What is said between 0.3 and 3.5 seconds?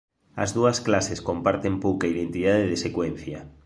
As dúas clases comparten pouca identidade de secuencia.